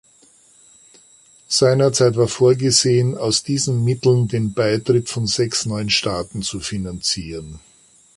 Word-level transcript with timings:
Seinerzeit 1.47 2.17
war 2.17 2.27
vorgesehen, 2.27 3.15
aus 3.15 3.43
diesen 3.43 3.83
Mitteln 3.83 4.27
den 4.27 4.51
Beitritt 4.55 5.09
von 5.09 5.27
sechs 5.27 5.67
neuen 5.67 5.91
Staaten 5.91 6.41
zu 6.41 6.59
finanzieren. 6.59 7.59